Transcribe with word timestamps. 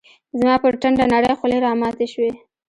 زما 0.39 0.55
پر 0.63 0.73
ټنډه 0.81 1.05
نرۍ 1.11 1.33
خولې 1.39 1.57
راماتي 1.65 2.07
شوې 2.13 2.31